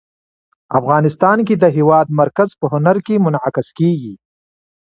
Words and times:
افغانستان 0.79 1.37
کې 1.47 1.55
د 1.57 1.65
هېواد 1.77 2.07
مرکز 2.21 2.49
په 2.59 2.65
هنر 2.73 2.97
کې 3.05 3.21
منعکس 3.25 3.67
کېږي. 3.79 4.13